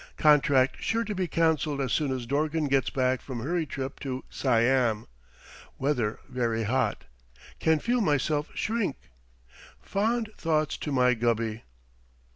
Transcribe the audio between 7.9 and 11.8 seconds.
myself shrink. Fond thoughts to my Gubby.